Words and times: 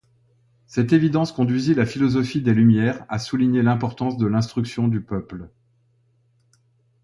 Cette 0.65 0.93
évidence 0.93 1.31
conduisit 1.31 1.75
la 1.75 1.85
Philosophie 1.85 2.41
des 2.41 2.55
Lumières 2.55 3.05
à 3.07 3.19
souligner 3.19 3.61
l'importance 3.61 4.17
de 4.17 4.25
l'instruction 4.25 4.87
du 4.87 4.99
peuple. 4.99 5.51